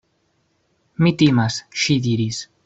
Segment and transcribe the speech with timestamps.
[1.07, 2.43] Mi timas, ŝi diris.